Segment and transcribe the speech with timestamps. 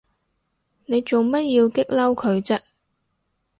[0.87, 2.59] 你做乜要激嬲佢啫？